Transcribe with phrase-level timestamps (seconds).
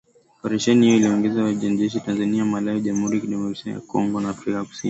[0.39, 4.63] operesheni hiyo iliongozwa na wanajeshi wa Tanzania, Malawi, Jamhuri ya Kidemokrasia ya Kongo na Afrika
[4.65, 4.79] kusini